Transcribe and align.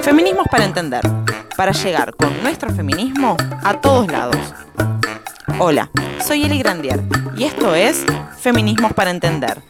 Feminismos 0.00 0.46
para 0.50 0.64
entender, 0.64 1.02
para 1.56 1.72
llegar 1.72 2.14
con 2.14 2.42
nuestro 2.42 2.70
feminismo 2.72 3.36
a 3.62 3.80
todos 3.80 4.06
lados. 4.08 4.36
Hola, 5.58 5.90
soy 6.24 6.44
Eli 6.44 6.58
Grandier 6.58 7.02
y 7.36 7.44
esto 7.44 7.74
es 7.74 8.04
Feminismos 8.38 8.92
para 8.92 9.10
entender, 9.10 9.62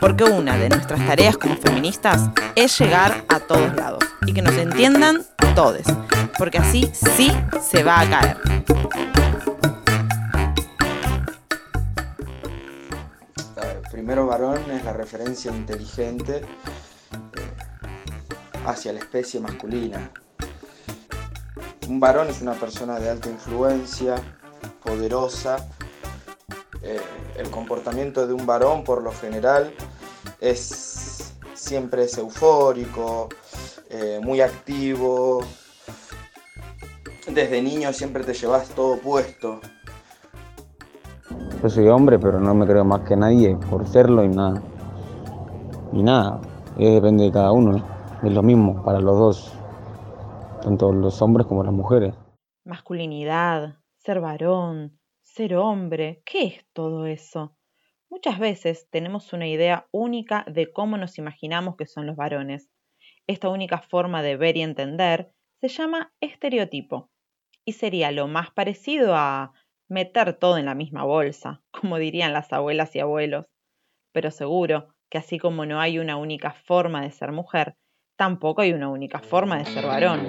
porque 0.00 0.24
una 0.24 0.56
de 0.56 0.68
nuestras 0.68 1.04
tareas 1.06 1.36
como 1.36 1.56
feministas 1.56 2.30
es 2.54 2.78
llegar 2.78 3.24
a 3.28 3.40
todos 3.40 3.74
lados 3.76 4.04
y 4.26 4.34
que 4.34 4.42
nos 4.42 4.54
entiendan 4.54 5.22
todos, 5.54 5.82
porque 6.36 6.58
así 6.58 6.90
sí 6.92 7.32
se 7.60 7.82
va 7.82 8.00
a 8.00 8.10
caer. 8.10 8.36
primero 14.08 14.26
varón 14.26 14.70
es 14.70 14.84
la 14.84 14.94
referencia 14.94 15.50
inteligente 15.50 16.40
hacia 18.68 18.92
la 18.92 18.98
especie 18.98 19.40
masculina. 19.40 20.10
Un 21.88 21.98
varón 22.00 22.28
es 22.28 22.42
una 22.42 22.52
persona 22.52 23.00
de 23.00 23.08
alta 23.08 23.30
influencia, 23.30 24.16
poderosa. 24.84 25.56
Eh, 26.82 27.00
el 27.36 27.50
comportamiento 27.50 28.26
de 28.26 28.34
un 28.34 28.44
varón 28.44 28.84
por 28.84 29.02
lo 29.02 29.10
general 29.12 29.72
es 30.38 31.32
siempre 31.54 32.04
es 32.04 32.18
eufórico, 32.18 33.30
eh, 33.88 34.20
muy 34.22 34.42
activo. 34.42 35.40
Desde 37.26 37.62
niño 37.62 37.92
siempre 37.94 38.22
te 38.22 38.34
llevas 38.34 38.68
todo 38.68 38.98
puesto. 38.98 39.60
Yo 41.62 41.70
soy 41.70 41.88
hombre, 41.88 42.18
pero 42.18 42.38
no 42.38 42.54
me 42.54 42.66
creo 42.66 42.84
más 42.84 43.00
que 43.00 43.16
nadie 43.16 43.56
por 43.70 43.88
serlo 43.88 44.24
y 44.24 44.28
nada. 44.28 44.62
Y 45.92 46.02
nada, 46.02 46.40
depende 46.76 47.24
de 47.24 47.32
cada 47.32 47.50
uno, 47.50 47.82
es 48.22 48.32
lo 48.32 48.42
mismo 48.42 48.82
para 48.84 49.00
los 49.00 49.18
dos, 49.18 49.58
tanto 50.62 50.92
los 50.92 51.22
hombres 51.22 51.46
como 51.46 51.62
las 51.62 51.72
mujeres. 51.72 52.14
Masculinidad, 52.64 53.76
ser 53.96 54.20
varón, 54.20 54.98
ser 55.22 55.56
hombre, 55.56 56.22
¿qué 56.24 56.46
es 56.46 56.66
todo 56.72 57.06
eso? 57.06 57.54
Muchas 58.10 58.38
veces 58.38 58.88
tenemos 58.90 59.32
una 59.32 59.46
idea 59.46 59.86
única 59.92 60.44
de 60.48 60.72
cómo 60.72 60.96
nos 60.96 61.18
imaginamos 61.18 61.76
que 61.76 61.86
son 61.86 62.06
los 62.06 62.16
varones. 62.16 62.70
Esta 63.26 63.50
única 63.50 63.78
forma 63.78 64.22
de 64.22 64.36
ver 64.36 64.56
y 64.56 64.62
entender 64.62 65.32
se 65.60 65.68
llama 65.68 66.12
estereotipo 66.20 67.10
y 67.64 67.72
sería 67.72 68.10
lo 68.10 68.26
más 68.26 68.50
parecido 68.50 69.14
a 69.14 69.52
meter 69.88 70.32
todo 70.32 70.58
en 70.58 70.64
la 70.64 70.74
misma 70.74 71.04
bolsa, 71.04 71.62
como 71.70 71.98
dirían 71.98 72.32
las 72.32 72.52
abuelas 72.52 72.96
y 72.96 73.00
abuelos. 73.00 73.46
Pero 74.12 74.30
seguro 74.30 74.88
que 75.10 75.18
así 75.18 75.38
como 75.38 75.66
no 75.66 75.80
hay 75.80 75.98
una 75.98 76.16
única 76.16 76.52
forma 76.52 77.02
de 77.02 77.10
ser 77.10 77.32
mujer, 77.32 77.76
tampoco 78.18 78.60
hay 78.60 78.74
una 78.74 78.90
única 78.90 79.20
forma 79.20 79.56
de 79.58 79.64
ser 79.64 79.86
varón. 79.86 80.20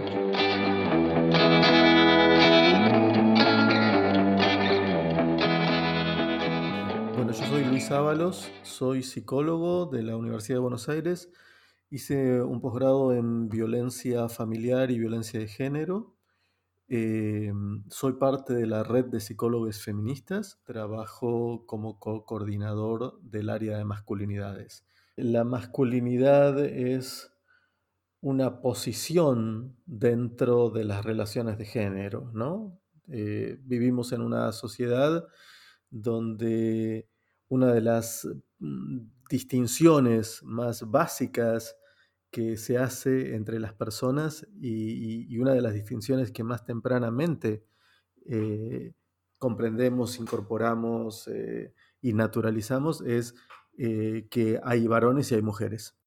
Bueno, 7.16 7.34
yo 7.34 7.46
soy 7.48 7.66
Luis 7.66 7.92
Ábalos, 7.92 8.50
soy 8.62 9.04
psicólogo 9.04 9.88
de 9.88 10.04
la 10.04 10.16
Universidad 10.16 10.58
de 10.58 10.62
Buenos 10.62 10.88
Aires. 10.88 11.30
Hice 11.90 12.42
un 12.42 12.62
posgrado 12.62 13.14
en 13.14 13.50
violencia 13.50 14.30
familiar 14.30 14.92
y 14.92 15.00
violencia 15.00 15.40
de 15.40 15.48
género 15.48 16.16
eh, 16.92 17.54
soy 17.90 18.14
parte 18.14 18.56
de 18.56 18.66
la 18.66 18.84
red 18.84 19.06
de 19.06 19.20
psicólogos 19.20 19.80
feministas, 19.80 20.60
trabajo 20.64 21.66
como 21.68 22.00
co-coordinador 22.00 23.22
del 23.22 23.50
área 23.50 23.78
de 23.78 23.86
masculinidades. 23.86 24.86
La 25.16 25.44
masculinidad 25.44 26.58
es 26.60 27.32
una 28.22 28.62
posición 28.62 29.78
dentro 29.86 30.70
de 30.70 30.84
las 30.84 31.06
relaciones 31.06 31.58
de 31.58 31.66
género, 31.66 32.32
¿no? 32.34 32.80
Eh, 33.08 33.58
vivimos 33.62 34.12
en 34.12 34.22
una 34.22 34.52
sociedad 34.52 35.28
donde 35.90 37.10
una 37.48 37.74
de 37.74 37.82
las 37.82 38.28
mm, 38.60 39.00
distinciones 39.30 40.44
más 40.44 40.90
básicas 40.90 41.76
que 42.30 42.58
se 42.58 42.78
hace 42.78 43.36
entre 43.36 43.60
las 43.60 43.74
personas 43.74 44.48
y, 44.62 45.38
una 45.40 45.54
de 45.54 45.62
las 45.62 45.74
distinciones 45.74 46.32
que 46.32 46.44
más 46.44 46.66
tempranamente 46.66 47.66
eh, 48.28 48.94
comprendemos, 49.40 50.20
incorporamos 50.20 51.28
eh, 51.30 51.74
y 52.02 52.14
naturalizamos 52.14 53.02
es 53.02 53.36
que 53.78 54.60
hay 54.62 54.88
varones 54.88 55.32
y 55.32 55.36
hay 55.36 55.42
mujeres. 55.42 55.99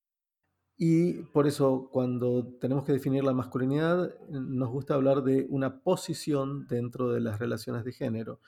Y 0.84 1.12
por 1.32 1.46
eso 1.46 1.88
cuando 1.92 2.44
tenemos 2.60 2.82
que 2.82 2.90
definir 2.90 3.22
la 3.22 3.32
masculinidad, 3.32 4.18
nos 4.28 4.68
gusta 4.68 4.94
hablar 4.94 5.22
de 5.22 5.46
una 5.48 5.80
posición 5.80 6.66
dentro 6.66 7.12
de 7.12 7.20
las 7.20 7.38
relaciones 7.38 7.84
de 7.84 7.92
género. 7.92 8.40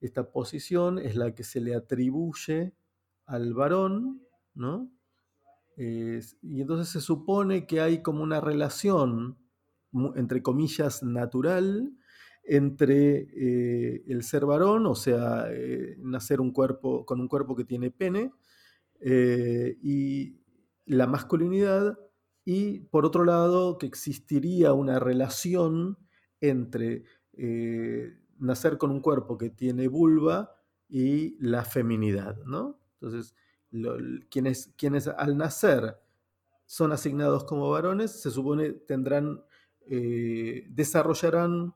Esta 0.00 0.32
posición 0.32 0.98
es 0.98 1.14
la 1.14 1.34
que 1.34 1.44
se 1.44 1.60
le 1.60 1.74
atribuye 1.74 2.72
al 3.26 3.52
varón, 3.52 4.22
¿no? 4.54 4.90
y 5.76 6.62
entonces 6.62 6.88
se 6.88 7.02
supone 7.02 7.66
que 7.66 7.82
hay 7.82 8.00
como 8.00 8.22
una 8.22 8.40
relación, 8.40 9.36
entre 10.14 10.40
comillas, 10.40 11.02
natural 11.02 11.92
entre 12.44 13.26
eh, 13.36 14.04
el 14.06 14.22
ser 14.22 14.46
varón, 14.46 14.86
o 14.86 14.94
sea, 14.94 15.48
eh, 15.50 15.96
nacer 15.98 16.40
un 16.40 16.50
cuerpo, 16.50 17.04
con 17.04 17.20
un 17.20 17.28
cuerpo 17.28 17.54
que 17.54 17.64
tiene 17.66 17.90
pene, 17.90 18.32
eh, 19.00 19.76
y 19.82 20.43
la 20.86 21.06
masculinidad, 21.06 21.98
y 22.44 22.80
por 22.80 23.06
otro 23.06 23.24
lado, 23.24 23.78
que 23.78 23.86
existiría 23.86 24.72
una 24.74 24.98
relación 24.98 25.98
entre 26.40 27.04
nacer 28.38 28.78
con 28.78 28.90
un 28.90 29.00
cuerpo 29.00 29.38
que 29.38 29.50
tiene 29.50 29.88
vulva 29.88 30.54
y 30.88 31.36
la 31.44 31.64
feminidad, 31.64 32.36
¿no? 32.44 32.78
Entonces, 33.00 33.34
quienes, 34.30 34.72
quienes 34.76 35.08
al 35.08 35.36
nacer 35.36 35.96
son 36.66 36.92
asignados 36.92 37.44
como 37.44 37.70
varones, 37.70 38.22
se 38.22 38.30
supone 38.30 38.70
tendrán, 38.72 39.42
eh, 39.86 40.66
desarrollarán 40.70 41.74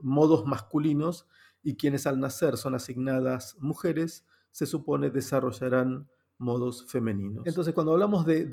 modos 0.00 0.46
masculinos 0.46 1.26
y 1.62 1.76
quienes 1.76 2.06
al 2.06 2.20
nacer 2.20 2.56
son 2.56 2.74
asignadas 2.74 3.56
mujeres, 3.58 4.26
se 4.50 4.66
supone 4.66 5.10
desarrollarán 5.10 6.08
modos 6.38 6.84
femeninos. 6.88 7.46
Entonces, 7.46 7.74
cuando 7.74 7.92
hablamos 7.92 8.26
de, 8.26 8.48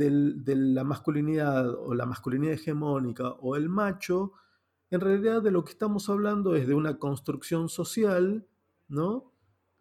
la 0.46 0.84
masculinidad 0.84 1.70
o 1.70 1.94
la 1.94 2.06
masculinidad 2.06 2.54
hegemónica 2.54 3.32
o 3.42 3.56
el 3.56 3.70
macho, 3.70 4.34
en 4.90 5.02
realidad 5.02 5.42
de 5.42 5.52
lo 5.52 5.64
que 5.64 5.72
estamos 5.72 6.10
hablando 6.10 6.56
es 6.56 6.68
de 6.68 6.74
una 6.74 6.98
construcción 6.98 7.70
social, 7.70 8.48
¿no? 8.88 9.32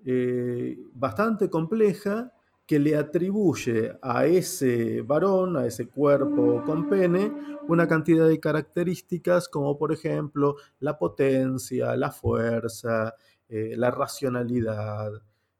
Eh, 0.05 0.79
bastante 0.95 1.49
compleja 1.49 2.33
que 2.67 2.79
le 2.79 2.97
atribuye 2.97 3.99
a 4.01 4.27
ese 4.27 5.03
varón, 5.03 5.57
a 5.57 5.67
ese 5.67 5.89
cuerpo 5.89 6.62
con 6.65 6.89
pene, 6.89 7.33
una 7.69 7.87
cantidad 7.87 8.27
de 8.27 8.41
características 8.41 9.49
como 9.49 9.77
por 9.77 9.93
ejemplo 9.93 10.57
la 10.81 10.99
potencia, 10.99 11.97
la 11.97 12.11
fuerza, 12.11 13.15
eh, 13.49 13.75
la 13.77 13.91
racionalidad, 13.91 15.12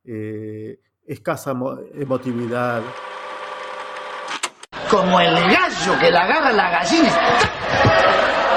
eh, 0.04 0.81
escasa 1.06 1.52
emotividad. 1.94 2.82
Como 4.90 5.20
el 5.20 5.34
gallo 5.34 5.98
que 5.98 6.10
la 6.10 6.20
agarra 6.22 6.52
la 6.52 6.70
gallina. 6.70 7.10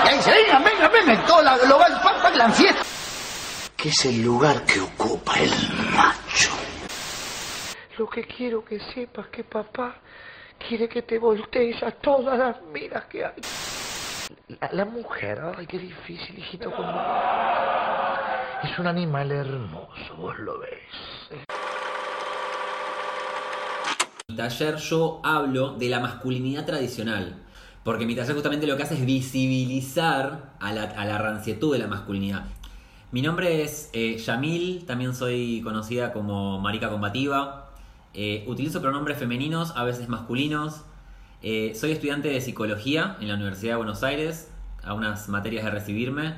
Y 0.04 0.08
ahí 0.08 0.22
se 0.22 0.32
vengan, 0.32 0.64
vengan, 0.64 0.92
vengan, 0.92 1.26
toda 1.26 1.44
la 1.44 1.58
global, 1.58 2.02
la 2.36 2.50
fiesta. 2.50 2.84
Que 3.76 3.90
es 3.90 4.06
el 4.06 4.24
lugar 4.24 4.64
que 4.66 4.82
ocupa 4.82 5.40
el 5.40 5.52
macho. 5.96 6.52
Lo 7.98 8.10
que 8.10 8.26
quiero 8.26 8.64
que 8.64 8.80
sepas 8.94 9.28
que 9.28 9.44
papá 9.44 9.96
quiere 10.68 10.90
que 10.90 11.04
te 11.04 11.18
voltees 11.18 11.82
a 11.84 11.92
todas 11.92 12.38
las 12.38 12.62
miras 12.74 13.06
que 13.06 13.24
hay. 13.26 13.42
La, 14.72 14.86
mujer, 14.86 15.40
ay, 15.58 15.66
qué 15.68 15.78
difícil, 15.80 16.38
hijito. 16.38 16.70
Es 18.64 18.80
un 18.80 18.88
animal 18.88 19.32
hermoso, 19.32 20.16
vos 20.18 20.38
lo 20.40 20.60
ves. 20.60 21.65
Mi 24.28 24.38
taller 24.38 24.76
yo 24.78 25.22
hablo 25.24 25.76
de 25.76 25.88
la 25.88 26.02
masculinidad 26.02 26.66
tradicional. 26.66 27.36
Porque 27.86 28.06
mi 28.06 28.16
taller 28.16 28.34
justamente 28.34 28.68
lo 28.68 28.76
que 28.76 28.84
hace 28.84 28.96
es 28.96 29.06
visibilizar 29.06 30.52
a 30.60 30.74
la, 30.74 30.82
a 30.84 31.06
de 31.06 31.78
la 31.80 31.88
masculinidad. 31.88 32.44
Mi 33.14 33.22
nombre 33.22 33.62
es 33.62 33.90
eh, 33.94 34.18
Yamil, 34.18 34.86
también 34.86 35.16
soy 35.16 35.62
conocida 35.62 36.12
como 36.12 36.60
Marica 36.60 36.90
Combativa. 36.90 37.70
Eh, 38.14 38.44
utilizo 38.48 38.82
pronombres 38.82 39.18
femeninos, 39.18 39.72
a 39.78 39.86
veces 39.86 40.10
masculinos. 40.10 40.82
Eh, 41.42 41.72
soy 41.74 41.92
estudiante 41.92 42.28
de 42.28 42.42
psicología 42.42 43.16
en 43.22 43.30
la 43.30 43.36
Universidad 43.36 43.74
de 43.74 43.78
Buenos 43.78 44.04
Aires, 44.04 44.52
a 44.84 44.96
unas 44.96 45.30
materias 45.30 45.64
de 45.64 45.72
recibirme. 45.72 46.34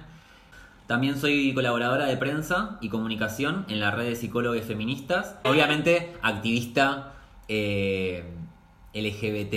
También 0.85 1.17
soy 1.17 1.51
colaboradora 1.55 2.05
de 2.05 2.17
prensa 2.17 2.77
y 2.79 2.89
comunicación 2.89 3.65
en 3.69 3.79
la 3.79 3.89
red 3.89 4.05
de 4.05 4.15
psicólogos 4.15 4.61
feministas. 4.65 5.35
Obviamente, 5.43 6.13
activista 6.21 7.13
eh, 7.47 8.23
LGBT. 8.93 9.53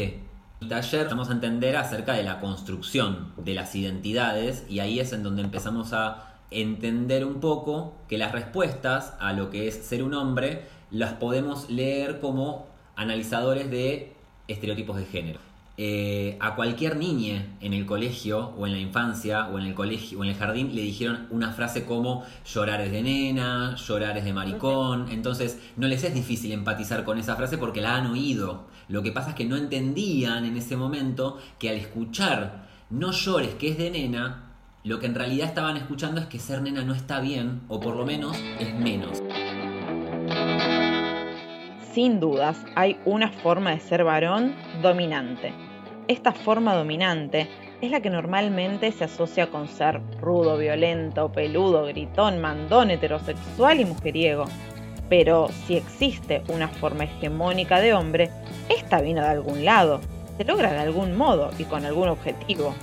El 0.60 0.68
taller 0.68 1.08
vamos 1.08 1.30
a 1.30 1.32
entender 1.32 1.76
acerca 1.76 2.12
de 2.12 2.22
la 2.22 2.40
construcción 2.40 3.32
de 3.38 3.54
las 3.54 3.74
identidades 3.74 4.66
y 4.68 4.80
ahí 4.80 5.00
es 5.00 5.12
en 5.12 5.22
donde 5.22 5.42
empezamos 5.42 5.92
a 5.92 6.36
entender 6.50 7.24
un 7.24 7.40
poco 7.40 7.94
que 8.08 8.18
las 8.18 8.32
respuestas 8.32 9.14
a 9.20 9.32
lo 9.32 9.50
que 9.50 9.68
es 9.68 9.74
ser 9.86 10.02
un 10.02 10.14
hombre 10.14 10.66
las 10.90 11.14
podemos 11.14 11.70
leer 11.70 12.20
como 12.20 12.66
analizadores 12.96 13.70
de 13.70 14.12
estereotipos 14.48 14.96
de 14.96 15.06
género. 15.06 15.49
Eh, 15.82 16.36
a 16.40 16.56
cualquier 16.56 16.96
niña 16.96 17.56
en 17.62 17.72
el 17.72 17.86
colegio 17.86 18.52
o 18.58 18.66
en 18.66 18.74
la 18.74 18.78
infancia 18.78 19.48
o 19.48 19.58
en 19.58 19.64
el 19.64 19.72
colegio 19.72 20.18
o 20.18 20.24
en 20.24 20.28
el 20.28 20.36
jardín 20.36 20.74
le 20.74 20.82
dijeron 20.82 21.26
una 21.30 21.52
frase 21.52 21.86
como 21.86 22.22
llorar 22.44 22.82
es 22.82 22.92
de 22.92 23.00
nena, 23.00 23.76
llorar 23.76 24.18
es 24.18 24.26
de 24.26 24.34
maricón, 24.34 25.08
entonces 25.10 25.58
no 25.78 25.88
les 25.88 26.04
es 26.04 26.12
difícil 26.12 26.52
empatizar 26.52 27.02
con 27.02 27.16
esa 27.16 27.34
frase 27.34 27.56
porque 27.56 27.80
la 27.80 27.96
han 27.96 28.08
oído. 28.08 28.66
Lo 28.88 29.02
que 29.02 29.10
pasa 29.10 29.30
es 29.30 29.36
que 29.36 29.46
no 29.46 29.56
entendían 29.56 30.44
en 30.44 30.58
ese 30.58 30.76
momento 30.76 31.38
que 31.58 31.70
al 31.70 31.76
escuchar 31.76 32.68
no 32.90 33.12
llores 33.12 33.54
que 33.54 33.70
es 33.70 33.78
de 33.78 33.90
nena, 33.90 34.52
lo 34.84 34.98
que 34.98 35.06
en 35.06 35.14
realidad 35.14 35.48
estaban 35.48 35.78
escuchando 35.78 36.20
es 36.20 36.26
que 36.26 36.38
ser 36.38 36.60
nena 36.60 36.84
no 36.84 36.92
está 36.92 37.20
bien 37.20 37.62
o 37.68 37.80
por 37.80 37.96
lo 37.96 38.04
menos 38.04 38.36
es 38.58 38.74
menos. 38.74 39.22
Sin 41.94 42.20
dudas, 42.20 42.62
hay 42.76 42.98
una 43.06 43.30
forma 43.30 43.70
de 43.70 43.80
ser 43.80 44.04
varón 44.04 44.54
dominante. 44.82 45.69
Esta 46.10 46.32
forma 46.32 46.74
dominante 46.74 47.48
es 47.80 47.92
la 47.92 48.00
que 48.00 48.10
normalmente 48.10 48.90
se 48.90 49.04
asocia 49.04 49.48
con 49.48 49.68
ser 49.68 50.00
rudo, 50.20 50.58
violento, 50.58 51.30
peludo, 51.30 51.84
gritón, 51.86 52.40
mandón, 52.40 52.90
heterosexual 52.90 53.78
y 53.78 53.84
mujeriego. 53.84 54.46
Pero 55.08 55.50
si 55.68 55.76
existe 55.76 56.42
una 56.48 56.66
forma 56.66 57.04
hegemónica 57.04 57.78
de 57.78 57.94
hombre, 57.94 58.28
esta 58.68 59.00
vino 59.00 59.22
de 59.22 59.28
algún 59.28 59.64
lado, 59.64 60.00
se 60.36 60.42
logra 60.42 60.72
de 60.72 60.80
algún 60.80 61.16
modo 61.16 61.52
y 61.60 61.62
con 61.62 61.84
algún 61.84 62.08
objetivo. 62.08 62.74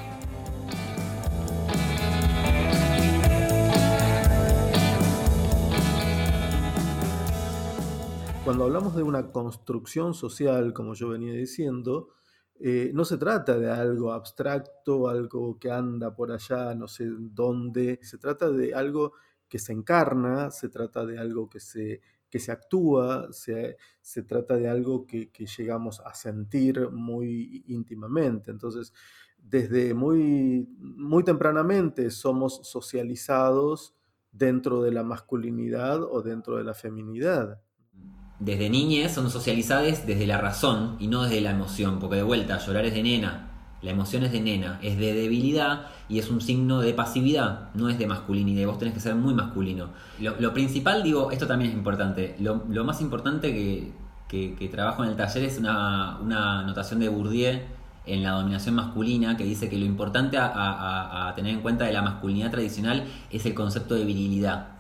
Cuando 8.46 8.64
hablamos 8.64 8.96
de 8.96 9.04
una 9.04 9.34
construcción 9.34 10.14
social, 10.14 10.72
como 10.72 10.94
yo 10.94 11.10
venía 11.10 11.34
diciendo, 11.34 12.14
eh, 12.60 12.92
no 12.94 13.06
se 13.06 13.18
trata 13.18 13.58
de 13.58 13.70
algo 13.70 14.12
abstracto, 14.12 15.08
algo 15.08 15.60
que 15.60 15.72
anda 15.72 16.14
por 16.16 16.32
allá, 16.32 16.74
no 16.74 16.88
sé 16.88 17.06
dónde, 17.08 18.00
se 18.02 18.18
trata 18.18 18.50
de 18.50 18.74
algo 18.74 19.14
que 19.48 19.60
se 19.60 19.74
encarna, 19.74 20.50
se 20.52 20.70
trata 20.70 21.06
de 21.06 21.20
algo 21.20 21.50
que 21.50 21.60
se, 21.60 22.02
que 22.30 22.40
se 22.40 22.52
actúa, 22.52 23.28
se, 23.32 23.78
se 24.02 24.24
trata 24.24 24.56
de 24.56 24.68
algo 24.70 25.06
que, 25.06 25.30
que, 25.32 25.46
llegamos 25.46 26.02
a 26.04 26.14
sentir 26.16 26.90
muy 26.90 27.64
íntimamente. 27.68 28.52
Entonces, 28.52 28.92
desde 29.38 29.94
muy, 29.94 30.68
muy 30.80 31.24
tempranamente 31.24 32.10
somos 32.10 32.62
socializados 32.68 33.96
dentro 34.32 34.82
de 34.82 34.92
la 34.92 35.04
masculinidad 35.04 36.02
o 36.04 36.22
dentro 36.22 36.58
de 36.58 36.64
la 36.64 36.74
feminidad 36.74 37.62
desde 38.40 38.70
niñez 38.70 39.14
son 39.14 39.32
socializadas 39.32 40.06
desde 40.06 40.28
la 40.28 40.38
razón 40.38 40.96
y 41.00 41.08
no 41.08 41.24
desde 41.24 41.42
la 41.42 41.52
emoción, 41.52 42.00
porque 42.00 42.18
de 42.18 42.24
vuelta, 42.24 42.60
llorar 42.60 42.86
es 42.86 42.94
de 42.94 43.04
nena, 43.04 43.48
la 43.82 43.92
emoción 43.92 44.24
es 44.24 44.32
de 44.32 44.42
nena, 44.42 44.80
es 44.82 44.98
de 44.98 45.14
debilidad 45.14 45.88
y 46.08 46.20
es 46.20 46.30
un 46.30 46.42
signo 46.42 46.80
de 46.80 46.94
pasividad, 46.94 47.70
no 47.74 47.90
es 47.90 47.98
de 47.98 48.08
masculinidad, 48.08 48.68
vos 48.68 48.78
tenés 48.78 48.94
que 48.94 49.00
ser 49.00 49.16
muy 49.16 49.34
masculino. 49.34 49.90
Lo, 50.20 50.54
principal, 50.54 51.04
digo, 51.04 51.32
esto 51.32 51.48
también 51.48 51.72
es 51.72 51.78
importante, 51.78 52.36
lo, 52.40 52.84
más 52.84 53.02
importante 53.02 53.54
que, 54.28 54.70
trabajo 54.70 55.04
en 55.04 55.12
el 55.12 55.16
taller 55.16 55.44
es 55.44 55.58
una, 55.58 56.18
una 56.20 56.64
notación 56.64 57.00
de 57.00 57.10
Bourdieu 57.10 57.60
en 58.06 58.24
la 58.24 58.32
dominación 58.32 58.76
masculina 58.76 59.36
que 59.36 59.44
dice 59.44 59.68
que 59.68 59.78
lo 59.78 59.86
importante 59.86 60.38
a 60.40 61.34
tener 61.36 61.54
en 61.54 61.62
cuenta 61.62 61.86
de 61.86 61.94
la 61.94 62.02
masculinidad 62.02 62.52
tradicional 62.52 63.04
es 63.32 63.46
el 63.46 63.54
concepto 63.54 63.96
de 63.96 64.06
virilidad 64.06 64.77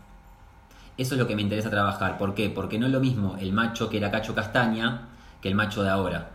eso 0.97 1.15
es 1.15 1.19
lo 1.19 1.27
que 1.27 1.35
me 1.35 1.41
interesa 1.41 1.69
trabajar. 1.69 2.17
¿Por 2.17 2.33
qué? 2.33 2.49
Porque 2.49 2.79
no 2.79 2.87
es 2.87 2.91
lo 2.91 2.99
mismo 2.99 3.37
el 3.39 3.53
macho 3.53 3.89
que 3.89 3.97
era 3.97 4.11
Cacho 4.11 4.33
Castaña 4.33 5.09
que 5.41 5.49
el 5.49 5.55
macho 5.55 5.83
de 5.83 5.89
ahora. 5.89 6.31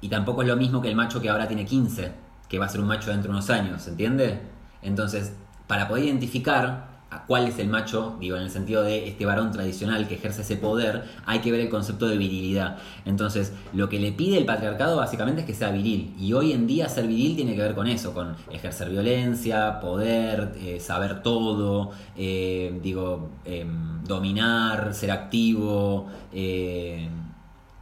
Y 0.00 0.08
tampoco 0.08 0.42
es 0.42 0.48
lo 0.48 0.56
mismo 0.56 0.80
que 0.80 0.88
el 0.88 0.96
macho 0.96 1.20
que 1.20 1.28
ahora 1.28 1.48
tiene 1.48 1.64
15, 1.64 2.12
que 2.48 2.58
va 2.58 2.66
a 2.66 2.68
ser 2.68 2.80
un 2.80 2.86
macho 2.86 3.10
dentro 3.10 3.30
de 3.30 3.38
unos 3.38 3.50
años, 3.50 3.82
¿se 3.82 3.90
entiende? 3.90 4.40
Entonces, 4.82 5.32
para 5.66 5.88
poder 5.88 6.04
identificar 6.04 6.95
cuál 7.26 7.46
es 7.46 7.58
el 7.58 7.68
macho, 7.68 8.16
digo, 8.20 8.36
en 8.36 8.42
el 8.42 8.50
sentido 8.50 8.82
de 8.82 9.08
este 9.08 9.26
varón 9.26 9.52
tradicional 9.52 10.08
que 10.08 10.14
ejerce 10.14 10.42
ese 10.42 10.56
poder, 10.56 11.04
hay 11.24 11.40
que 11.40 11.50
ver 11.50 11.60
el 11.60 11.68
concepto 11.68 12.08
de 12.08 12.16
virilidad. 12.18 12.78
Entonces, 13.04 13.52
lo 13.72 13.88
que 13.88 14.00
le 14.00 14.12
pide 14.12 14.38
el 14.38 14.44
patriarcado 14.44 14.96
básicamente 14.96 15.42
es 15.42 15.46
que 15.46 15.54
sea 15.54 15.70
viril. 15.70 16.14
Y 16.18 16.32
hoy 16.32 16.52
en 16.52 16.66
día 16.66 16.88
ser 16.88 17.06
viril 17.06 17.36
tiene 17.36 17.54
que 17.54 17.62
ver 17.62 17.74
con 17.74 17.86
eso, 17.86 18.12
con 18.12 18.36
ejercer 18.50 18.90
violencia, 18.90 19.80
poder, 19.80 20.52
eh, 20.60 20.80
saber 20.80 21.22
todo, 21.22 21.92
eh, 22.16 22.78
digo, 22.82 23.30
em, 23.44 24.02
dominar, 24.04 24.92
ser 24.94 25.10
activo. 25.10 26.08
Eh, 26.32 27.08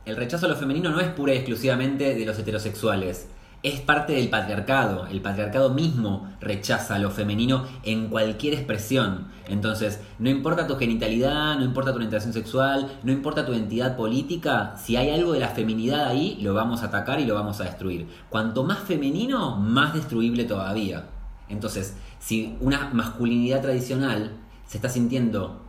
el 0.05 0.17
rechazo 0.17 0.47
a 0.47 0.49
lo 0.50 0.56
femenino 0.56 0.91
no 0.91 1.00
es 1.00 1.09
pura 1.09 1.32
y 1.32 1.38
exclusivamente 1.38 2.15
de 2.15 2.26
los 2.26 2.38
heterosexuales 2.38 3.29
es 3.64 3.81
parte 3.81 4.12
del 4.12 4.28
patriarcado. 4.28 5.06
El 5.06 5.22
patriarcado 5.22 5.70
mismo 5.70 6.31
rechaza 6.38 6.99
lo 6.99 7.11
femenino 7.11 7.64
en 7.82 8.08
cualquier 8.08 8.52
expresión. 8.52 9.28
Entonces, 9.49 10.00
no 10.19 10.28
importa 10.28 10.66
tu 10.66 10.76
genitalidad, 10.76 11.56
no 11.56 11.64
importa 11.64 11.90
tu 11.90 11.96
orientación 11.96 12.34
sexual, 12.34 12.99
no 13.02 13.11
importa 13.11 13.46
tu 13.46 13.52
identidad 13.52 13.96
política, 13.96 14.75
si 14.76 14.96
hay 14.96 15.11
algo 15.11 15.32
de 15.32 15.40
la 15.40 15.49
feminidad 15.49 16.06
ahí, 16.06 16.38
lo 16.43 16.52
vamos 16.52 16.82
a 16.82 16.87
atacar 16.87 17.20
y 17.20 17.25
lo 17.25 17.34
vamos 17.34 17.58
a 17.61 17.64
destruir. 17.64 18.06
Cuanto 18.28 18.64
más 18.64 18.81
femenino, 18.81 19.56
más 19.56 19.94
destruible 19.94 20.44
todavía. 20.44 21.06
Entonces, 21.49 21.96
si 22.19 22.56
una 22.61 22.90
masculinidad 22.93 23.62
tradicional 23.62 24.32
se 24.66 24.76
está 24.76 24.90
sintiendo 24.90 25.62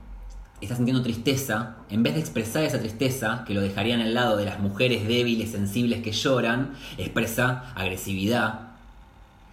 está 0.62 0.76
sintiendo 0.76 1.04
tristeza, 1.04 1.78
en 1.90 2.04
vez 2.04 2.14
de 2.16 2.22
expresar 2.22 2.64
esa 2.64 2.80
tristeza, 2.80 3.44
que 3.46 3.54
lo 3.54 3.62
dejarían 3.62 4.02
al 4.02 4.14
lado 4.14 4.38
de 4.38 4.46
las 4.46 4.60
mujeres 4.60 5.08
débiles, 5.08 5.52
sensibles 5.52 6.02
que 6.02 6.12
lloran, 6.12 6.74
expresa 6.98 7.74
agresividad, 7.76 8.76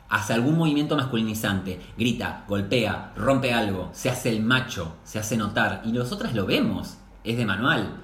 hace 0.08 0.34
algún 0.34 0.56
movimiento 0.56 0.94
masculinizante, 0.94 1.80
grita, 1.96 2.44
golpea, 2.46 3.14
rompe 3.16 3.52
algo, 3.52 3.90
se 3.92 4.10
hace 4.10 4.28
el 4.28 4.42
macho, 4.42 4.96
se 5.04 5.18
hace 5.18 5.36
notar, 5.36 5.82
y 5.84 5.92
nosotras 5.92 6.34
lo 6.34 6.46
vemos, 6.46 6.98
es 7.24 7.36
de 7.36 7.46
manual. 7.46 7.98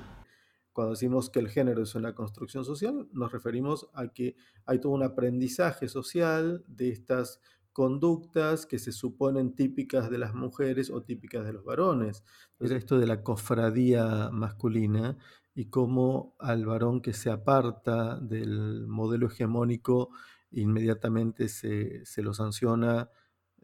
Cuando 0.73 0.93
decimos 0.93 1.29
que 1.29 1.41
el 1.41 1.49
género 1.49 1.83
es 1.83 1.95
una 1.95 2.15
construcción 2.15 2.65
social, 2.65 3.09
nos 3.12 3.31
referimos 3.31 3.89
a 3.93 4.09
que 4.09 4.37
hay 4.65 4.81
todo 4.81 4.93
un 4.93 5.03
aprendizaje 5.03 5.89
social 5.89 6.65
de 6.67 6.91
estas 6.91 7.41
conductas 7.78 8.66
que 8.66 8.80
se 8.80 8.90
suponen 8.90 9.54
típicas 9.54 10.11
de 10.11 10.18
las 10.18 10.35
mujeres 10.35 10.90
o 10.90 11.04
típicas 11.04 11.47
de 11.47 11.52
los 11.52 11.64
varones. 11.64 12.25
Entonces, 12.54 12.78
esto 12.78 12.99
de 12.99 13.06
la 13.06 13.23
cofradía 13.23 14.30
masculina 14.32 15.16
y 15.54 15.66
cómo 15.66 16.35
al 16.40 16.66
varón 16.66 17.00
que 17.00 17.12
se 17.12 17.30
aparta 17.30 18.18
del 18.18 18.88
modelo 18.88 19.28
hegemónico 19.28 20.11
inmediatamente 20.50 21.49
se, 21.49 22.02
lo 22.16 22.35
sanciona 22.35 23.11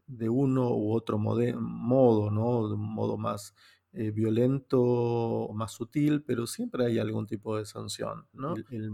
de 0.06 0.28
uno 0.28 0.70
u 0.70 0.92
otro 0.92 1.18
modo, 1.18 2.30
¿no? 2.30 2.68
de 2.68 2.74
un 2.74 2.94
modo 2.94 3.18
más 3.18 3.52
eh, 3.94 4.12
violento 4.12 4.80
o 4.80 5.52
más 5.54 5.72
sutil, 5.72 6.22
pero 6.22 6.46
siempre 6.46 6.86
hay 6.86 7.00
algún 7.00 7.26
tipo 7.26 7.58
de 7.58 7.66
sanción. 7.66 8.28
¿no? 8.32 8.54
El, 8.54 8.64
el 8.70 8.90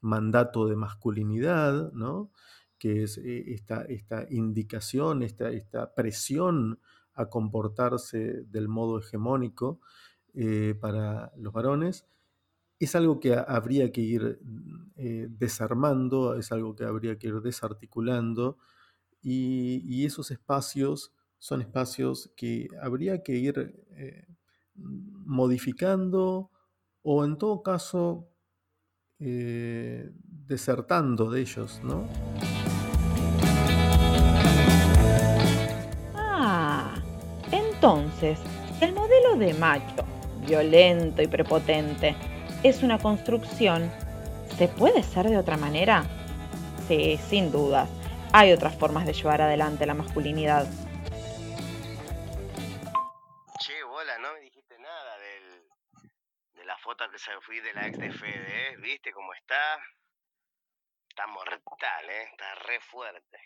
mandato 0.00 0.66
de 0.66 0.74
masculinidad, 0.74 1.92
¿no? 1.92 2.32
Que 2.78 3.02
es 3.02 3.18
eh, 3.18 3.52
esta, 3.52 3.82
esta 3.82 4.26
indicación, 4.30 5.22
esta, 5.22 5.50
esta, 5.50 5.94
presión 5.94 6.80
a 7.14 7.28
comportarse 7.28 8.44
del 8.44 8.68
modo 8.68 9.00
hegemónico 9.00 9.80
eh, 10.34 10.76
para 10.80 11.32
los 11.36 11.52
varones, 11.52 12.06
es 12.78 12.94
algo 12.94 13.18
que 13.18 13.34
habría 13.34 13.90
que 13.90 14.00
ir 14.00 14.38
eh, 14.96 15.26
desarmando, 15.28 16.36
es 16.36 16.52
algo 16.52 16.76
que 16.76 16.84
habría 16.84 17.18
que 17.18 17.26
ir 17.28 17.40
desarticulando, 17.40 18.58
y, 19.20 20.06
esos 20.06 20.30
espacios 20.30 21.12
son 21.38 21.60
espacios 21.60 22.32
que 22.36 22.68
habría 22.80 23.22
que 23.24 23.32
ir 23.32 23.84
modificando 24.74 26.50
o 27.02 27.24
en 27.24 27.36
todo 27.36 27.62
caso 27.62 28.30
desertando 30.48 31.30
de 31.30 31.40
ellos, 31.40 31.80
¿no? 31.82 32.06
Entonces, 37.78 38.40
el 38.80 38.92
modelo 38.92 39.36
de 39.36 39.54
macho, 39.54 40.04
violento 40.40 41.22
y 41.22 41.28
prepotente, 41.28 42.16
es 42.64 42.82
una 42.82 42.98
construcción, 42.98 43.88
¿se 44.56 44.66
puede 44.66 45.04
ser 45.04 45.28
de 45.28 45.38
otra 45.38 45.56
manera? 45.56 46.02
Sí, 46.88 47.18
sin 47.18 47.52
dudas. 47.52 47.88
Hay 48.32 48.52
otras 48.52 48.76
formas 48.76 49.06
de 49.06 49.12
llevar 49.12 49.42
adelante 49.42 49.86
la 49.86 49.94
masculinidad. 49.94 50.66
Che, 53.60 53.84
bola, 53.84 54.18
no 54.18 54.32
me 54.32 54.40
dijiste 54.40 54.76
nada 54.80 55.18
de 55.18 56.64
la 56.64 56.76
foto 56.78 57.08
que 57.12 57.18
se 57.20 57.30
fui 57.42 57.60
de 57.60 57.74
la 57.74 57.86
ex 57.86 57.96
de 57.96 58.10
Fede, 58.10 58.72
¿eh? 58.72 58.76
¿Viste 58.78 59.12
cómo 59.12 59.32
está? 59.34 59.78
está 61.10 61.28
mortal, 61.28 62.10
¿eh? 62.10 62.24
Está 62.24 62.54
re 62.56 62.80
fuerte. 62.80 63.38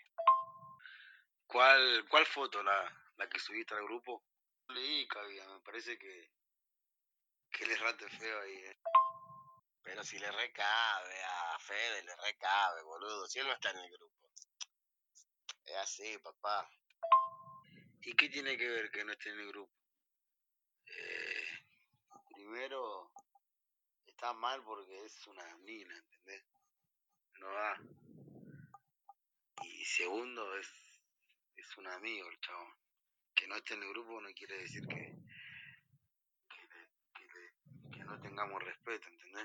¿Cuál, 1.45 2.03
cuál 2.09 2.25
foto? 2.25 2.63
¿La, 2.63 3.02
la 3.17 3.29
que 3.29 3.39
subiste 3.39 3.73
al 3.73 3.83
grupo? 3.83 4.23
Leí, 4.69 5.07
cabía, 5.07 5.47
me 5.47 5.59
parece 5.61 5.97
que, 5.97 6.31
que 7.51 7.65
le 7.65 7.75
rate 7.77 8.07
feo 8.09 8.41
ahí, 8.41 8.55
¿eh? 8.55 8.79
Pero 9.83 10.03
si 10.03 10.17
le 10.17 10.31
recabe 10.31 11.23
a 11.23 11.59
Fede, 11.59 12.03
le 12.03 12.15
recabe, 12.15 12.81
boludo. 12.83 13.27
Si 13.27 13.39
él 13.39 13.47
no 13.47 13.53
está 13.53 13.71
en 13.71 13.79
el 13.79 13.91
grupo. 13.91 14.31
Es 15.65 15.75
así, 15.75 16.17
papá. 16.19 16.69
¿Y 18.01 18.13
qué 18.15 18.29
tiene 18.29 18.57
que 18.57 18.67
ver 18.67 18.89
que 18.91 19.03
no 19.03 19.11
esté 19.11 19.29
en 19.29 19.39
el 19.39 19.47
grupo? 19.49 19.73
Eh, 20.85 21.45
primero, 22.33 23.11
está 24.07 24.33
mal 24.33 24.63
porque 24.63 25.05
es 25.05 25.27
una 25.27 25.55
mina, 25.57 25.95
¿entendés? 25.97 26.43
No 27.39 27.51
da. 27.51 27.81
Y 29.63 29.85
segundo, 29.85 30.57
es, 30.57 30.69
es 31.55 31.77
un 31.77 31.87
amigo 31.87 32.29
el 32.29 32.39
chabón. 32.39 32.82
Que 33.43 33.49
no 33.49 33.57
esté 33.57 33.73
en 33.73 33.83
el 33.83 33.89
grupo 33.89 34.21
no 34.21 34.29
quiere 34.33 34.57
decir 34.61 34.87
que, 34.87 35.17
que, 37.91 38.03
no 38.05 38.17
tengamos 38.21 38.63
respeto, 38.63 39.09
¿entendés? 39.09 39.43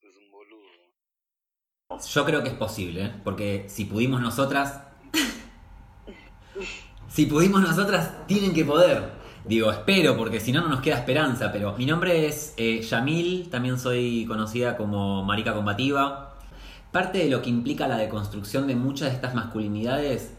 Es 0.00 0.16
un 0.16 0.30
boludo. 0.30 2.06
Yo 2.10 2.24
creo 2.24 2.42
que 2.42 2.48
es 2.48 2.54
posible, 2.54 3.04
¿eh? 3.04 3.20
porque 3.22 3.66
si 3.68 3.84
pudimos 3.84 4.22
nosotras. 4.22 4.82
si 7.08 7.26
pudimos 7.26 7.60
nosotras, 7.60 8.26
tienen 8.26 8.54
que 8.54 8.64
poder. 8.64 9.12
Digo, 9.44 9.70
espero, 9.70 10.16
porque 10.16 10.40
si 10.40 10.52
no, 10.52 10.62
no 10.62 10.68
nos 10.68 10.80
queda 10.80 10.96
esperanza. 10.96 11.52
Pero 11.52 11.76
mi 11.76 11.84
nombre 11.84 12.28
es 12.28 12.54
eh, 12.56 12.80
Yamil, 12.80 13.50
también 13.50 13.78
soy 13.78 14.24
conocida 14.24 14.74
como 14.78 15.22
Marica 15.22 15.52
Combativa. 15.52 16.38
Parte 16.92 17.18
de 17.18 17.28
lo 17.28 17.42
que 17.42 17.50
implica 17.50 17.86
la 17.86 17.98
deconstrucción 17.98 18.66
de 18.66 18.74
muchas 18.74 19.10
de 19.10 19.16
estas 19.16 19.34
masculinidades 19.34 20.35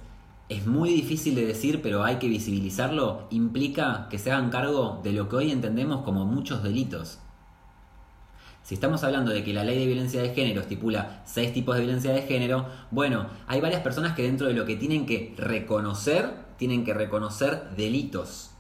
es 0.50 0.66
muy 0.66 0.90
difícil 0.90 1.36
de 1.36 1.46
decir, 1.46 1.82
pero 1.82 2.04
hay 2.04 2.18
que 2.18 2.30
visibilizarlo. 2.30 3.28
Implica 3.32 4.08
que 4.10 4.18
se 4.18 4.32
hagan 4.32 4.50
cargo 4.50 5.02
de 5.04 5.12
lo 5.12 5.28
que 5.28 5.36
hoy 5.36 5.52
entendemos 5.52 6.04
como 6.04 6.26
muchos 6.26 6.64
delitos. 6.64 7.20
Si 8.64 8.74
estamos 8.74 9.04
hablando 9.04 9.32
de 9.32 9.44
que 9.44 9.54
la 9.54 9.64
ley 9.64 9.78
de 9.80 9.86
violencia 9.86 10.22
de 10.22 10.34
género 10.34 10.62
estipula 10.62 11.22
seis 11.26 11.54
tipos 11.54 11.76
de 11.76 11.82
violencia 11.82 12.14
de 12.14 12.22
género, 12.22 12.66
bueno, 12.92 13.28
hay 13.48 13.62
varias 13.62 13.82
personas 13.82 14.14
que 14.14 14.24
dentro 14.24 14.48
de 14.48 14.54
lo 14.54 14.66
que 14.66 14.76
tienen 14.76 15.06
que 15.06 15.34
reconocer, 15.38 16.34
tienen 16.58 16.86
que 16.86 16.94
reconocer 16.94 17.70
delitos. 17.76 18.52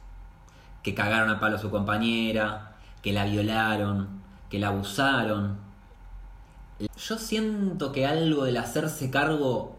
Que 0.83 0.93
cagaron 0.93 1.29
a 1.29 1.39
palo 1.39 1.57
a 1.57 1.59
su 1.59 1.69
compañera, 1.69 2.77
que 3.01 3.13
la 3.13 3.25
violaron, 3.25 4.21
que 4.49 4.59
la 4.59 4.69
abusaron. 4.69 5.57
Yo 6.97 7.17
siento 7.17 7.91
que 7.91 8.05
algo 8.05 8.43
del 8.43 8.57
hacerse 8.57 9.09
cargo 9.09 9.76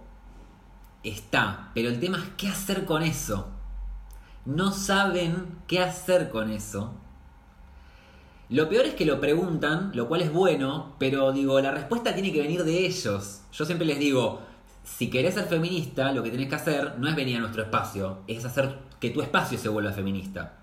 está, 1.03 1.71
pero 1.75 1.89
el 1.89 2.01
tema 2.01 2.19
es 2.19 2.31
qué 2.37 2.49
hacer 2.49 2.85
con 2.85 3.03
eso. 3.03 3.49
No 4.45 4.73
saben 4.73 5.59
qué 5.67 5.81
hacer 5.81 6.31
con 6.31 6.51
eso. 6.51 6.95
Lo 8.51 8.69
peor 8.71 8.87
es 8.87 8.95
que 8.95 9.05
lo 9.05 9.21
preguntan, 9.21 9.91
lo 9.95 10.09
cual 10.09 10.23
es 10.23 10.33
bueno, 10.33 10.95
pero 10.99 11.33
digo, 11.33 11.61
la 11.61 11.71
respuesta 11.71 12.15
tiene 12.15 12.33
que 12.33 12.41
venir 12.41 12.65
de 12.65 12.87
ellos. 12.87 13.43
Yo 13.53 13.65
siempre 13.67 13.87
les 13.87 13.99
digo, 13.99 14.41
si 14.85 15.11
querés 15.11 15.35
ser 15.35 15.45
feminista, 15.45 16.13
lo 16.13 16.23
que 16.23 16.31
tenés 16.31 16.49
que 16.49 16.55
hacer 16.55 16.95
no 16.99 17.09
es 17.09 17.15
venir 17.15 17.37
a 17.37 17.41
nuestro 17.41 17.63
espacio, 17.63 18.21
es 18.27 18.45
hacer 18.47 18.79
que 19.01 19.11
tu 19.11 19.21
espacio 19.21 19.59
se 19.59 19.69
vuelva 19.69 19.93
feminista. 19.93 20.55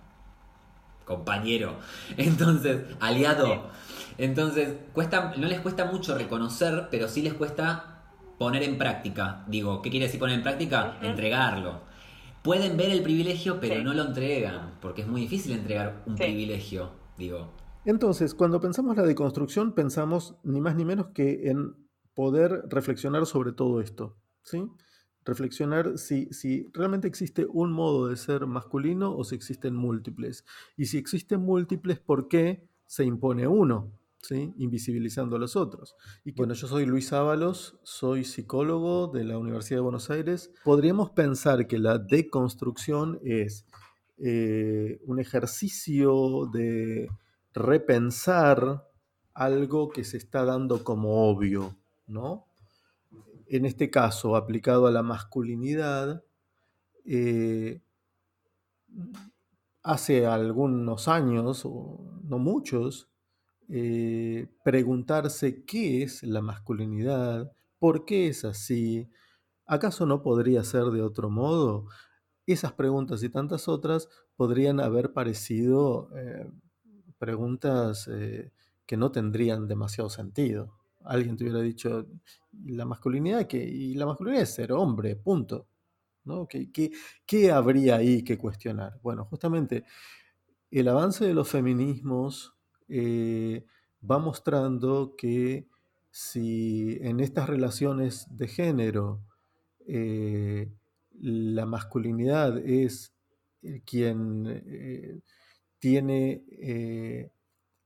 Compañero. 1.06 1.76
Entonces, 2.18 2.82
aliado. 3.00 3.70
Entonces, 4.18 4.78
cuesta, 4.94 5.34
no 5.38 5.48
les 5.48 5.60
cuesta 5.60 5.86
mucho 5.86 6.18
reconocer, 6.18 6.88
pero 6.90 7.08
sí 7.08 7.22
les 7.22 7.36
cuesta 7.36 7.95
poner 8.38 8.64
en 8.64 8.78
práctica. 8.78 9.44
Digo, 9.48 9.82
¿qué 9.82 9.90
quiere 9.90 10.06
decir 10.06 10.20
poner 10.20 10.36
en 10.38 10.44
práctica? 10.44 10.98
Entregarlo. 11.02 11.82
Pueden 12.44 12.78
ver 12.78 12.92
el 12.92 13.02
privilegio, 13.02 13.60
pero 13.60 13.76
Sí. 13.76 13.84
no 13.84 13.94
lo 13.94 14.04
entregan, 14.04 14.76
porque 14.82 15.02
es 15.02 15.08
muy 15.08 15.22
difícil 15.22 15.54
entregar 15.54 16.04
un 16.06 16.18
Sí. 16.18 16.24
privilegio. 16.24 16.92
Digo, 17.18 17.52
Entonces, 17.88 18.34
cuando 18.34 18.60
pensamos 18.60 18.98
la 18.98 19.04
deconstrucción, 19.04 19.74
pensamos 19.74 20.36
ni 20.44 20.60
más 20.60 20.76
ni 20.76 20.84
menos 20.86 21.08
que 21.14 21.50
en 21.52 21.76
poder 22.16 22.64
reflexionar 22.68 23.26
sobre 23.28 23.52
todo 23.52 23.80
esto, 23.80 24.18
¿sí? 24.42 24.68
Reflexionar 25.24 25.98
si, 25.98 26.26
si 26.34 26.68
realmente 26.74 27.08
existe 27.08 27.46
un 27.48 27.72
modo 27.72 28.08
de 28.08 28.18
ser 28.18 28.48
masculino 28.48 29.16
o 29.16 29.24
si 29.24 29.36
existen 29.36 29.76
múltiples. 29.76 30.46
Y 30.78 30.86
si 30.88 30.98
existen 30.98 31.42
múltiples, 31.42 32.00
¿por 32.00 32.28
qué 32.28 32.68
se 32.88 33.06
impone 33.06 33.48
uno? 33.48 33.92
¿Sí? 34.28 34.54
Invisibilizando 34.58 35.36
a 35.36 35.40
los 35.40 35.56
otros. 35.56 35.96
Y 36.24 36.34
que- 36.34 36.38
bueno, 36.42 36.54
yo 36.54 36.68
soy 36.68 36.86
Luis 36.86 37.14
Ábalos, 37.14 37.80
soy 37.84 38.24
psicólogo 38.24 39.08
de 39.08 39.24
la 39.24 39.38
Universidad 39.38 39.78
de 39.80 39.84
Buenos 39.84 40.10
Aires. 40.10 40.52
Podríamos 40.64 41.12
pensar 41.12 41.68
que 41.68 41.78
la 41.80 41.98
deconstrucción 41.98 43.20
es 43.24 43.66
eh, 44.18 45.00
un 45.06 45.20
ejercicio 45.20 46.46
de 46.54 47.10
repensar 47.54 48.88
algo 49.34 49.90
que 49.90 50.06
se 50.06 50.16
está 50.18 50.46
dando 50.46 50.84
como 50.86 51.30
obvio, 51.30 51.78
¿no? 52.08 52.46
En 53.48 53.66
este 53.66 53.90
caso, 53.92 54.36
aplicado 54.36 54.88
a 54.88 54.92
la 54.92 55.04
masculinidad, 55.04 56.24
eh, 57.06 57.82
hace 59.84 60.26
algunos 60.26 61.08
años, 61.08 61.62
o 61.66 62.00
no 62.24 62.40
muchos, 62.40 63.10
eh, 63.70 64.48
preguntarse 64.64 65.64
qué 65.66 66.04
es 66.04 66.24
la 66.24 66.42
masculinidad, 66.42 67.52
por 67.80 68.06
qué 68.06 68.28
es 68.28 68.46
así, 68.46 69.10
¿acaso 69.66 70.06
no 70.06 70.24
podría 70.24 70.64
ser 70.64 70.86
de 70.86 71.02
otro 71.04 71.30
modo? 71.30 71.88
Esas 72.48 72.74
preguntas 72.74 73.24
y 73.24 73.30
tantas 73.30 73.68
otras 73.70 74.10
podrían 74.38 74.80
haber 74.82 75.14
parecido 75.14 76.10
eh, 76.18 76.50
preguntas 77.18 78.08
eh, 78.12 78.52
que 78.86 78.98
no 78.98 79.12
tendrían 79.12 79.68
demasiado 79.68 80.10
sentido. 80.10 80.74
Alguien 81.04 81.38
te 81.38 81.44
hubiera 81.44 81.62
dicho, 81.62 82.08
"¿Y 82.54 82.74
la 82.76 82.86
masculinidad 82.86 83.48
que 83.48 83.64
Y 83.64 83.96
la 83.96 84.06
masculinidad 84.06 84.44
es 84.44 84.54
ser 84.56 84.72
hombre, 84.74 85.16
punto. 85.16 85.68
¿no? 86.26 86.48
¿Qué, 86.48 86.72
qué- 86.72 86.92
qué 87.26 87.52
habría 87.52 87.98
ahí 87.98 88.24
que 88.24 88.38
cuestionar? 88.38 89.00
Bueno, 89.04 89.26
justamente 89.26 89.86
el 90.72 90.88
avance 90.88 91.26
de 91.26 91.34
los 91.34 91.50
feminismos 91.50 92.55
eh, 92.88 93.66
va 94.10 94.20
mostrando 94.20 95.16
que 95.18 95.68
si 96.12 96.98
en 97.02 97.20
estas 97.20 97.50
relaciones 97.50 98.28
de 98.30 98.48
género 98.48 99.22
eh, 99.88 100.72
la 101.20 101.66
masculinidad 101.66 102.58
es 102.60 103.14
eh, 103.62 103.82
quien 103.86 105.24
tiene 105.80 106.44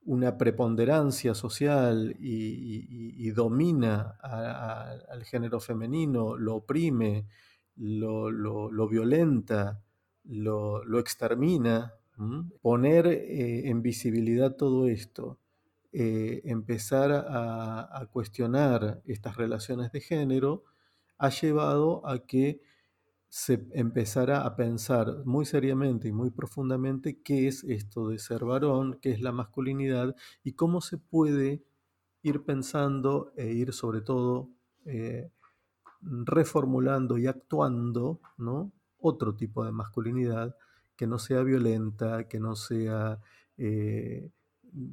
una 0.06 0.38
preponderancia 0.38 1.36
social 1.36 2.16
y, 2.20 3.30
domina 3.32 4.18
al 4.22 5.24
género 5.26 5.60
femenino, 5.60 6.36
lo 6.38 6.56
oprime, 6.58 7.28
lo, 7.76 8.32
lo- 8.32 8.72
lo 8.72 8.88
violenta, 8.88 9.84
lo, 10.24 10.84
lo 10.84 11.00
extermina. 11.00 11.94
Poner 12.62 13.08
eh, 13.08 13.70
en 13.70 13.82
visibilidad 13.82 14.56
todo 14.56 14.88
esto, 14.88 15.40
eh, 15.92 16.42
empezar 16.46 17.12
a, 17.12 18.08
cuestionar 18.12 19.02
estas 19.06 19.38
relaciones 19.38 19.92
de 19.92 20.02
género, 20.02 20.64
ha 21.18 21.30
llevado 21.30 22.06
a 22.08 22.26
que 22.26 22.62
se 23.30 23.68
empezara 23.74 24.42
a 24.42 24.56
pensar 24.56 25.24
muy 25.26 25.46
seriamente 25.46 26.08
y 26.08 26.12
muy 26.12 26.32
profundamente 26.32 27.22
qué 27.22 27.48
es 27.48 27.64
esto 27.64 28.10
de 28.10 28.20
ser 28.20 28.44
varón, 28.44 29.00
qué 29.02 29.12
es 29.12 29.22
la 29.22 29.32
masculinidad 29.32 30.16
y 30.44 30.54
cómo 30.54 30.82
se 30.82 30.98
puede 30.98 31.64
ir 32.24 32.44
pensando 32.44 33.32
e 33.38 33.52
ir 33.54 33.74
sobre 33.74 34.02
todo 34.02 34.50
eh, 34.86 35.32
reformulando 36.02 37.18
y 37.18 37.28
actuando 37.28 38.20
otro 39.00 39.36
tipo 39.36 39.64
de 39.64 39.72
masculinidad 39.72 40.56
que 41.00 41.08
no 41.08 41.18
sea 41.18 41.44
violenta, 41.44 42.28
que 42.28 42.42
no 42.42 42.58
sea 42.58 43.22
eh, 43.58 44.32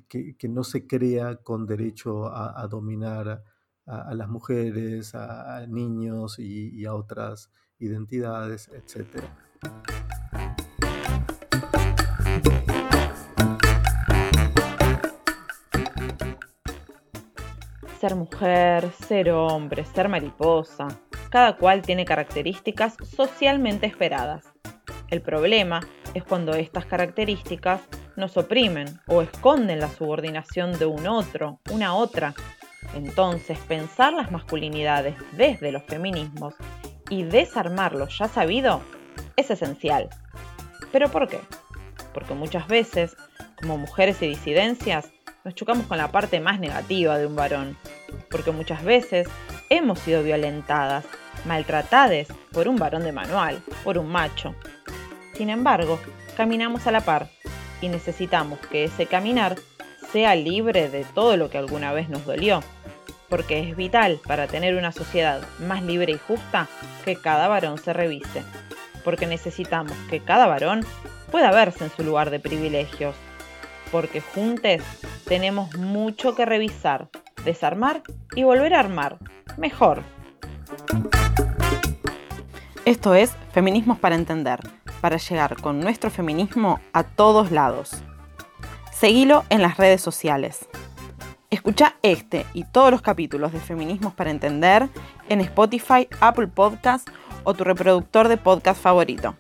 que, 0.08 0.48
no 0.48 0.62
se 0.62 0.86
crea 0.86 1.34
con 1.34 1.66
derecho 1.66 2.32
a, 2.32 2.64
dominar 2.68 3.42
a, 3.86 4.14
las 4.14 4.28
mujeres, 4.28 5.16
a, 5.16 5.66
niños 5.66 6.38
y 6.38 6.84
a 6.84 6.94
otras 6.94 7.50
identidades, 7.80 8.68
etc. 8.68 9.24
Ser 17.98 18.14
mujer, 18.14 18.92
ser 18.92 19.32
hombre, 19.32 19.84
ser 19.84 20.08
mariposa. 20.08 20.86
Cada 21.30 21.56
cual 21.56 21.82
tiene 21.82 22.04
características 22.04 22.96
socialmente 23.02 23.86
esperadas. 23.86 24.55
El 25.08 25.22
problema 25.22 25.80
es 26.14 26.24
cuando 26.24 26.54
estas 26.54 26.86
características 26.86 27.80
nos 28.16 28.36
oprimen 28.36 28.86
o 29.06 29.22
esconden 29.22 29.78
la 29.78 29.88
subordinación 29.88 30.78
de 30.78 30.86
un 30.86 31.06
otro, 31.06 31.60
una 31.70 31.94
otra. 31.94 32.34
Entonces, 32.94 33.58
pensar 33.68 34.12
las 34.12 34.32
masculinidades 34.32 35.14
desde 35.32 35.70
los 35.70 35.84
feminismos 35.84 36.54
y 37.08 37.22
desarmar 37.22 37.94
lo 37.94 38.08
ya 38.08 38.26
sabido 38.26 38.80
es 39.36 39.50
esencial. 39.50 40.08
¿Pero 40.90 41.08
por 41.10 41.28
qué? 41.28 41.40
Porque 42.12 42.34
muchas 42.34 42.66
veces, 42.66 43.16
como 43.60 43.78
mujeres 43.78 44.20
y 44.22 44.28
disidencias, 44.28 45.12
nos 45.44 45.54
chocamos 45.54 45.86
con 45.86 45.98
la 45.98 46.10
parte 46.10 46.40
más 46.40 46.58
negativa 46.58 47.18
de 47.18 47.26
un 47.26 47.36
varón. 47.36 47.76
Porque 48.30 48.50
muchas 48.50 48.82
veces 48.82 49.28
hemos 49.68 50.00
sido 50.00 50.22
violentadas, 50.22 51.04
maltratadas 51.44 52.28
por 52.52 52.66
un 52.66 52.76
varón 52.76 53.04
de 53.04 53.12
manual, 53.12 53.62
por 53.84 53.98
un 53.98 54.08
macho. 54.08 54.54
Sin 55.36 55.50
embargo, 55.50 56.00
caminamos 56.34 56.86
a 56.86 56.92
la 56.92 57.02
par 57.02 57.28
y 57.82 57.88
necesitamos 57.88 58.58
que 58.70 58.84
ese 58.84 59.04
caminar 59.04 59.56
sea 60.10 60.34
libre 60.34 60.88
de 60.88 61.04
todo 61.04 61.36
lo 61.36 61.50
que 61.50 61.58
alguna 61.58 61.92
vez 61.92 62.08
nos 62.08 62.24
dolió, 62.24 62.62
porque 63.28 63.60
es 63.60 63.76
vital 63.76 64.18
para 64.26 64.46
tener 64.46 64.76
una 64.76 64.92
sociedad 64.92 65.42
más 65.60 65.82
libre 65.82 66.12
y 66.12 66.18
justa 66.18 66.68
que 67.04 67.16
cada 67.16 67.48
varón 67.48 67.76
se 67.76 67.92
revise, 67.92 68.44
porque 69.04 69.26
necesitamos 69.26 69.92
que 70.08 70.20
cada 70.20 70.46
varón 70.46 70.86
pueda 71.30 71.50
verse 71.50 71.84
en 71.84 71.90
su 71.90 72.02
lugar 72.02 72.30
de 72.30 72.40
privilegios, 72.40 73.14
porque 73.92 74.22
juntos 74.22 74.80
tenemos 75.26 75.76
mucho 75.76 76.34
que 76.34 76.46
revisar, 76.46 77.08
desarmar 77.44 78.02
y 78.34 78.44
volver 78.44 78.72
a 78.72 78.80
armar, 78.80 79.18
mejor. 79.58 80.02
Esto 82.86 83.14
es 83.14 83.36
Feminismos 83.52 83.98
para 83.98 84.14
Entender, 84.14 84.60
para 85.00 85.16
llegar 85.16 85.60
con 85.60 85.80
nuestro 85.80 86.10
feminismo 86.10 86.80
a 86.92 87.04
todos 87.04 87.50
lados. 87.50 88.02
Seguilo 88.92 89.44
en 89.50 89.62
las 89.62 89.76
redes 89.76 90.00
sociales. 90.00 90.68
Escucha 91.50 91.96
este 92.02 92.44
y 92.54 92.64
todos 92.64 92.90
los 92.90 93.02
capítulos 93.02 93.52
de 93.52 93.60
Feminismos 93.60 94.14
para 94.14 94.30
Entender 94.30 94.88
en 95.28 95.40
Spotify, 95.40 96.08
Apple 96.20 96.48
Podcast 96.48 97.08
o 97.44 97.54
tu 97.54 97.62
reproductor 97.62 98.28
de 98.28 98.36
podcast 98.36 98.82
favorito. 98.82 99.36